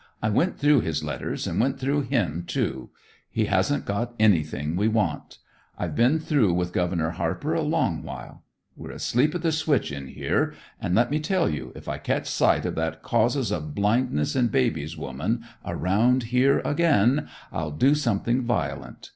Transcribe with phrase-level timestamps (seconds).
[0.19, 2.89] I went through his letters and went through him, too.
[3.29, 5.37] He hasn't got anything we want.
[5.77, 8.41] I've been through with Governor Harper a long while.
[8.75, 10.55] We're asleep at the switch in here.
[10.81, 14.47] And let me tell you, if I catch sight of that causes of blindness in
[14.47, 19.09] babies woman around here again, I'll do something violent.